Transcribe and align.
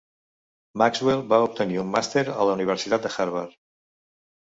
Maxwell 0.81 1.19
va 1.33 1.37
obtenir 1.47 1.77
un 1.81 1.91
màster 1.97 2.23
a 2.37 2.47
la 2.51 2.55
Universitat 2.59 3.05
de 3.05 3.13
Harvard. 3.17 3.55